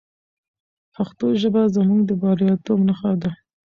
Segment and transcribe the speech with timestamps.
[0.95, 3.31] پښتو ژبه زموږ د بریالیتوب نښه ده.